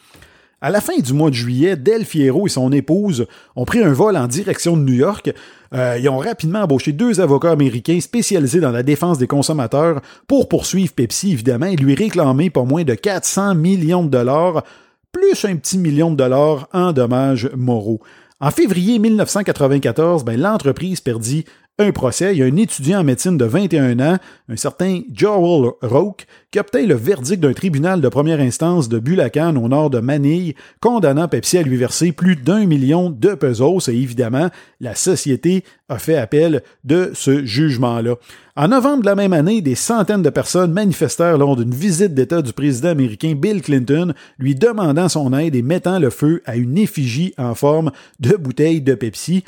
À 0.65 0.71
la 0.71 0.81
fin 0.81 0.97
du 0.97 1.13
mois 1.13 1.29
de 1.29 1.35
juillet, 1.35 1.75
Del 1.75 2.05
Fiero 2.05 2.47
et 2.47 2.49
son 2.49 2.71
épouse 2.71 3.27
ont 3.55 3.65
pris 3.65 3.83
un 3.83 3.93
vol 3.93 4.17
en 4.17 4.25
direction 4.25 4.75
de 4.75 4.81
New 4.81 4.95
York. 4.95 5.31
Euh, 5.75 5.99
ils 6.01 6.09
ont 6.09 6.17
rapidement 6.17 6.63
embauché 6.63 6.91
deux 6.91 7.21
avocats 7.21 7.51
américains 7.51 7.99
spécialisés 7.99 8.61
dans 8.61 8.71
la 8.71 8.81
défense 8.81 9.19
des 9.19 9.27
consommateurs 9.27 10.01
pour 10.25 10.49
poursuivre 10.49 10.91
Pepsi, 10.91 11.33
évidemment, 11.33 11.67
et 11.67 11.75
lui 11.75 11.93
réclamer 11.93 12.49
pas 12.49 12.63
moins 12.63 12.83
de 12.83 12.95
400 12.95 13.53
millions 13.53 14.03
de 14.03 14.09
dollars, 14.09 14.63
plus 15.11 15.45
un 15.45 15.55
petit 15.55 15.77
million 15.77 16.09
de 16.09 16.15
dollars 16.15 16.67
en 16.73 16.93
dommages 16.93 17.47
moraux. 17.55 18.01
En 18.39 18.49
février 18.49 18.97
1994, 18.97 20.25
ben, 20.25 20.41
l'entreprise 20.41 20.99
perdit 20.99 21.45
un 21.77 21.91
procès. 21.91 22.33
Il 22.33 22.39
y 22.39 22.43
a 22.43 22.45
un 22.45 22.55
étudiant 22.55 23.01
en 23.01 23.03
médecine 23.03 23.37
de 23.37 23.45
21 23.45 23.99
ans, 23.99 24.17
un 24.47 24.55
certain 24.55 25.01
Joel 25.11 25.71
Roque, 25.81 26.25
qui 26.51 26.59
obtint 26.59 26.85
le 26.85 26.95
verdict 26.95 27.41
d'un 27.41 27.53
tribunal 27.53 27.99
de 27.99 28.07
première 28.07 28.39
instance 28.39 28.87
de 28.87 28.97
Bulacan 28.97 29.55
au 29.57 29.67
nord 29.67 29.89
de 29.89 29.99
Manille, 29.99 30.55
condamnant 30.79 31.27
Pepsi 31.27 31.57
à 31.57 31.63
lui 31.63 31.75
verser 31.75 32.13
plus 32.13 32.37
d'un 32.37 32.65
million 32.65 33.09
de 33.09 33.35
pesos. 33.35 33.89
Et 33.89 33.93
évidemment, 33.93 34.49
la 34.79 34.95
société 34.95 35.63
a 35.89 35.99
fait 35.99 36.15
appel 36.15 36.63
de 36.85 37.11
ce 37.13 37.45
jugement-là. 37.45 38.15
En 38.55 38.69
novembre 38.69 39.01
de 39.01 39.07
la 39.07 39.15
même 39.15 39.33
année, 39.33 39.61
des 39.61 39.75
centaines 39.75 40.21
de 40.21 40.29
personnes 40.29 40.71
manifestèrent 40.71 41.37
lors 41.37 41.57
d'une 41.57 41.73
visite 41.73 42.13
d'État 42.13 42.41
du 42.41 42.53
président 42.53 42.89
américain 42.89 43.33
Bill 43.35 43.61
Clinton, 43.61 44.13
lui 44.39 44.55
demandant 44.55 45.09
son 45.09 45.33
aide 45.33 45.55
et 45.55 45.61
mettant 45.61 45.99
le 45.99 46.09
feu 46.09 46.41
à 46.45 46.55
une 46.55 46.77
effigie 46.77 47.33
en 47.37 47.53
forme 47.53 47.91
de 48.21 48.37
bouteille 48.37 48.81
de 48.81 48.95
Pepsi. 48.95 49.43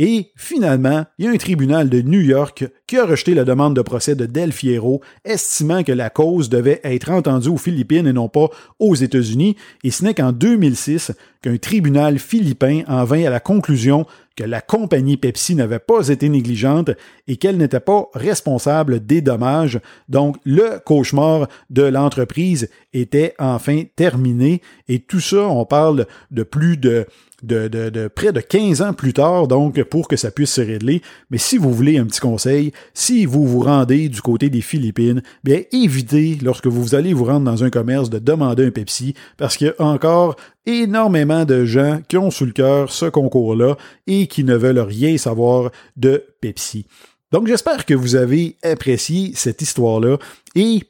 Et 0.00 0.30
finalement, 0.36 1.04
il 1.18 1.24
y 1.24 1.28
a 1.28 1.32
un 1.32 1.36
tribunal 1.36 1.88
de 1.88 2.00
New 2.02 2.20
York 2.20 2.64
qui 2.86 2.96
a 2.96 3.04
rejeté 3.04 3.34
la 3.34 3.44
demande 3.44 3.74
de 3.74 3.82
procès 3.82 4.14
de 4.14 4.26
Del 4.26 4.52
Fiero, 4.52 5.00
estimant 5.24 5.82
que 5.82 5.90
la 5.90 6.08
cause 6.08 6.48
devait 6.48 6.80
être 6.84 7.10
entendue 7.10 7.48
aux 7.48 7.56
Philippines 7.56 8.06
et 8.06 8.12
non 8.12 8.28
pas 8.28 8.48
aux 8.78 8.94
États-Unis. 8.94 9.56
Et 9.82 9.90
ce 9.90 10.04
n'est 10.04 10.14
qu'en 10.14 10.30
2006 10.30 11.12
qu'un 11.42 11.56
tribunal 11.56 12.20
philippin 12.20 12.82
en 12.86 13.04
vint 13.04 13.24
à 13.24 13.30
la 13.30 13.40
conclusion 13.40 14.06
que 14.36 14.44
la 14.44 14.60
compagnie 14.60 15.16
Pepsi 15.16 15.56
n'avait 15.56 15.80
pas 15.80 16.08
été 16.08 16.28
négligente 16.28 16.90
et 17.26 17.36
qu'elle 17.36 17.56
n'était 17.56 17.80
pas 17.80 18.08
responsable 18.14 19.04
des 19.04 19.20
dommages. 19.20 19.80
Donc, 20.08 20.36
le 20.44 20.78
cauchemar 20.78 21.48
de 21.70 21.82
l'entreprise 21.82 22.70
était 22.92 23.34
enfin 23.40 23.82
terminé. 23.96 24.62
Et 24.86 25.00
tout 25.00 25.18
ça, 25.18 25.48
on 25.48 25.64
parle 25.64 26.06
de 26.30 26.44
plus 26.44 26.76
de 26.76 27.06
de, 27.42 28.08
près 28.08 28.32
de 28.32 28.40
15 28.40 28.82
ans 28.82 28.92
plus 28.92 29.12
tard, 29.12 29.48
donc 29.48 29.82
pour 29.84 30.08
que 30.08 30.16
ça 30.16 30.30
puisse 30.30 30.52
se 30.52 30.60
régler. 30.60 31.02
Mais 31.30 31.38
si 31.38 31.58
vous 31.58 31.72
voulez 31.72 31.98
un 31.98 32.06
petit 32.06 32.20
conseil, 32.20 32.72
si 32.94 33.26
vous 33.26 33.46
vous 33.46 33.60
rendez 33.60 34.08
du 34.08 34.20
côté 34.20 34.50
des 34.50 34.60
Philippines, 34.60 35.22
bien 35.44 35.62
évitez, 35.72 36.38
lorsque 36.42 36.66
vous 36.66 36.94
allez 36.94 37.12
vous 37.12 37.24
rendre 37.24 37.44
dans 37.44 37.64
un 37.64 37.70
commerce, 37.70 38.10
de 38.10 38.18
demander 38.18 38.66
un 38.66 38.70
Pepsi, 38.70 39.14
parce 39.36 39.56
qu'il 39.56 39.68
y 39.68 39.70
a 39.70 39.84
encore 39.84 40.36
énormément 40.66 41.44
de 41.44 41.64
gens 41.64 42.00
qui 42.08 42.16
ont 42.16 42.30
sous 42.30 42.44
le 42.44 42.52
cœur 42.52 42.90
ce 42.90 43.06
concours-là 43.06 43.76
et 44.06 44.26
qui 44.26 44.44
ne 44.44 44.56
veulent 44.56 44.78
rien 44.78 45.16
savoir 45.16 45.70
de 45.96 46.24
Pepsi. 46.40 46.86
Donc 47.32 47.46
j'espère 47.46 47.84
que 47.84 47.94
vous 47.94 48.16
avez 48.16 48.56
apprécié 48.62 49.32
cette 49.34 49.60
histoire-là 49.60 50.16
et 50.54 50.82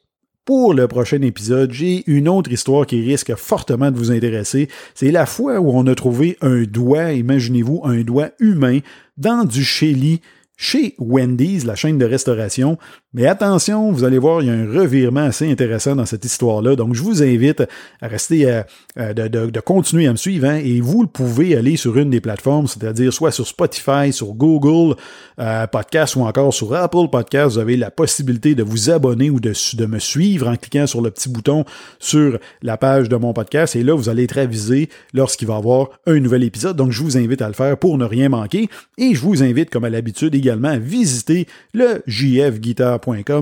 pour 0.48 0.72
le 0.72 0.88
prochain 0.88 1.20
épisode, 1.20 1.72
j'ai 1.72 2.04
une 2.10 2.26
autre 2.26 2.50
histoire 2.50 2.86
qui 2.86 3.02
risque 3.02 3.34
fortement 3.34 3.90
de 3.90 3.98
vous 3.98 4.10
intéresser. 4.10 4.70
C'est 4.94 5.10
la 5.10 5.26
fois 5.26 5.60
où 5.60 5.68
on 5.72 5.86
a 5.86 5.94
trouvé 5.94 6.38
un 6.40 6.62
doigt, 6.62 7.12
imaginez-vous, 7.12 7.82
un 7.84 8.00
doigt 8.00 8.30
humain 8.38 8.78
dans 9.18 9.44
du 9.44 9.62
chéli 9.62 10.22
chez 10.56 10.94
Wendy's, 10.98 11.66
la 11.66 11.74
chaîne 11.74 11.98
de 11.98 12.06
restauration. 12.06 12.78
Mais 13.14 13.26
attention, 13.26 13.90
vous 13.90 14.04
allez 14.04 14.18
voir, 14.18 14.42
il 14.42 14.48
y 14.48 14.50
a 14.50 14.52
un 14.52 14.70
revirement 14.70 15.22
assez 15.22 15.50
intéressant 15.50 15.96
dans 15.96 16.04
cette 16.04 16.26
histoire-là. 16.26 16.76
Donc, 16.76 16.94
je 16.94 17.02
vous 17.02 17.22
invite 17.22 17.62
à 18.02 18.06
rester, 18.06 18.44
euh, 18.44 18.62
euh, 18.98 19.14
de, 19.14 19.60
continuer 19.60 20.06
à 20.06 20.12
me 20.12 20.18
suivre. 20.18 20.46
Hein, 20.46 20.60
et 20.62 20.82
vous 20.82 21.00
le 21.00 21.08
pouvez 21.08 21.56
aller 21.56 21.78
sur 21.78 21.96
une 21.96 22.10
des 22.10 22.20
plateformes, 22.20 22.66
c'est-à-dire 22.66 23.10
soit 23.10 23.30
sur 23.30 23.46
Spotify, 23.46 24.12
sur 24.12 24.34
Google 24.34 24.94
euh, 25.40 25.66
Podcast 25.68 26.16
ou 26.16 26.20
encore 26.20 26.52
sur 26.52 26.74
Apple 26.74 27.08
Podcast. 27.10 27.54
Vous 27.54 27.58
avez 27.58 27.78
la 27.78 27.90
possibilité 27.90 28.54
de 28.54 28.62
vous 28.62 28.90
abonner 28.90 29.30
ou 29.30 29.40
de, 29.40 29.54
de 29.74 29.86
me 29.86 29.98
suivre 30.00 30.46
en 30.46 30.56
cliquant 30.56 30.86
sur 30.86 31.00
le 31.00 31.10
petit 31.10 31.30
bouton 31.30 31.64
sur 31.98 32.38
la 32.60 32.76
page 32.76 33.08
de 33.08 33.16
mon 33.16 33.32
podcast. 33.32 33.74
Et 33.74 33.82
là, 33.82 33.94
vous 33.94 34.10
allez 34.10 34.24
être 34.24 34.36
avisé 34.36 34.90
lorsqu'il 35.14 35.48
va 35.48 35.54
y 35.54 35.56
avoir 35.56 35.88
un 36.06 36.20
nouvel 36.20 36.44
épisode. 36.44 36.76
Donc, 36.76 36.92
je 36.92 37.02
vous 37.02 37.16
invite 37.16 37.40
à 37.40 37.48
le 37.48 37.54
faire 37.54 37.78
pour 37.78 37.96
ne 37.96 38.04
rien 38.04 38.28
manquer. 38.28 38.68
Et 38.98 39.14
je 39.14 39.20
vous 39.22 39.42
invite, 39.42 39.70
comme 39.70 39.84
à 39.84 39.90
l'habitude, 39.90 40.34
également 40.34 40.68
à 40.68 40.78
visiter 40.78 41.46
le 41.72 42.02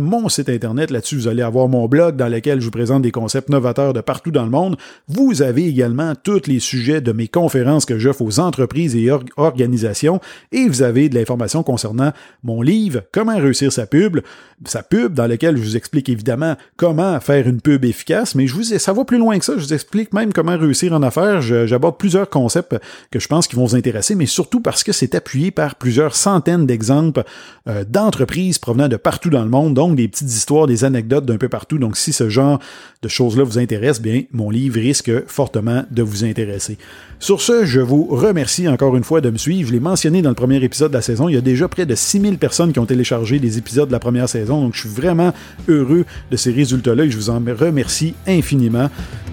mon 0.00 0.28
site 0.28 0.48
internet. 0.48 0.90
Là-dessus, 0.90 1.16
vous 1.16 1.28
allez 1.28 1.42
avoir 1.42 1.68
mon 1.68 1.86
blog 1.86 2.16
dans 2.16 2.28
lequel 2.28 2.60
je 2.60 2.66
vous 2.66 2.70
présente 2.70 3.02
des 3.02 3.10
concepts 3.10 3.48
novateurs 3.48 3.92
de 3.92 4.00
partout 4.00 4.30
dans 4.30 4.44
le 4.44 4.50
monde. 4.50 4.76
Vous 5.08 5.42
avez 5.42 5.66
également 5.66 6.14
tous 6.14 6.46
les 6.46 6.60
sujets 6.60 7.00
de 7.00 7.12
mes 7.12 7.28
conférences 7.28 7.84
que 7.84 7.98
j'offre 7.98 8.22
aux 8.22 8.40
entreprises 8.40 8.96
et 8.96 9.10
organisations 9.36 10.20
et 10.52 10.68
vous 10.68 10.82
avez 10.82 11.08
de 11.08 11.14
l'information 11.14 11.62
concernant 11.62 12.12
mon 12.42 12.62
livre 12.62 13.02
Comment 13.12 13.36
réussir 13.36 13.72
sa 13.72 13.86
pub, 13.86 14.20
sa 14.64 14.82
pub 14.82 15.14
dans 15.14 15.26
lequel 15.26 15.56
je 15.56 15.62
vous 15.62 15.76
explique 15.76 16.08
évidemment 16.08 16.56
comment 16.76 17.18
faire 17.20 17.48
une 17.48 17.60
pub 17.60 17.84
efficace, 17.84 18.34
mais 18.34 18.46
je 18.46 18.54
vous 18.54 18.64
ça 18.64 18.92
va 18.92 19.04
plus 19.04 19.18
loin 19.18 19.38
que 19.38 19.44
ça. 19.44 19.54
Je 19.56 19.64
vous 19.64 19.75
explique 19.75 20.12
même 20.12 20.32
comment 20.32 20.56
réussir 20.56 20.92
en 20.92 21.02
affaires. 21.02 21.40
J'aborde 21.40 21.98
plusieurs 21.98 22.28
concepts 22.28 22.76
que 23.10 23.20
je 23.20 23.28
pense 23.28 23.46
qui 23.46 23.56
vont 23.56 23.64
vous 23.64 23.76
intéresser, 23.76 24.14
mais 24.14 24.26
surtout 24.26 24.60
parce 24.60 24.82
que 24.82 24.92
c'est 24.92 25.14
appuyé 25.14 25.50
par 25.50 25.76
plusieurs 25.76 26.16
centaines 26.16 26.66
d'exemples 26.66 27.22
euh, 27.68 27.84
d'entreprises 27.84 28.58
provenant 28.58 28.88
de 28.88 28.96
partout 28.96 29.30
dans 29.30 29.44
monde, 29.49 29.75
donc 29.75 29.97
des 29.97 30.09
petites 30.09 30.31
histoires, 30.31 30.67
des 30.67 30.85
anecdotes 30.85 31.26
d'un 31.26 31.38
peu 31.38 31.49
partout. 31.49 31.79
Donc 31.79 31.97
si 31.97 32.12
ce 32.12 32.29
genre 32.29 32.59
de 33.03 33.09
choses-là 33.09 33.45
vous 33.45 33.59
intéresse, 33.59 34.00
bien, 34.00 34.23
mon 34.33 34.50
livre 34.50 34.81
risque 34.81 35.11
fortement 35.26 35.85
de 35.91 36.03
vous 36.03 36.25
intéresser. 36.25 36.79
Sur 37.19 37.41
ce, 37.41 37.65
je 37.65 37.81
vous 37.81 38.07
remercie 38.07 38.69
encore 38.69 38.97
une 38.97 39.05
fois 39.05 39.21
de 39.21 39.31
me 39.31 39.38
suivre. 39.38 39.69
Je 39.69 39.73
l'ai 39.73 39.81
mentionné 39.81 40.23
dans 40.23 40.29
le 40.29 40.35
premier 40.35 40.62
épisode 40.62 40.91
de 40.91 40.97
la 40.97 41.03
saison. 41.03 41.29
Il 41.29 41.35
y 41.35 41.38
a 41.38 41.43
déjà 41.43 41.69
près 41.69 41.87
de 41.87 41.95
6000 41.95 42.38
personnes 42.38 42.73
qui 42.73 42.79
ont 42.79 42.87
téléchargé 42.87 43.38
les 43.38 43.59
épisodes 43.59 43.88
de 43.88 43.93
la 43.93 43.99
première 43.99 44.29
saison. 44.29 44.61
Donc, 44.61 44.75
je 44.75 44.81
suis 44.81 44.88
vraiment 44.88 45.33
heureux 45.69 46.05
de 46.31 46.37
ces 46.37 46.53
résultats-là 46.53 47.05
et 47.05 47.11
je 47.11 47.17
vous 47.17 47.31
en 47.31 47.37
remercie 47.37 48.15
infiniment. 48.26 48.91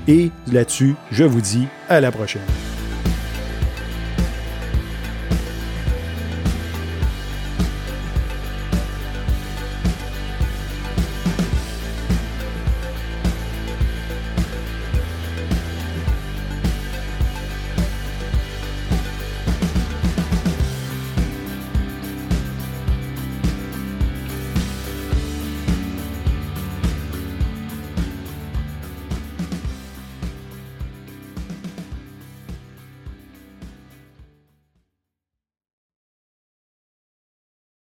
Et 0.07 0.29
là-dessus, 0.51 0.95
je 1.11 1.23
vous 1.23 1.41
dis 1.41 1.65
à 1.89 1.99
la 1.99 2.11
prochaine. 2.11 2.41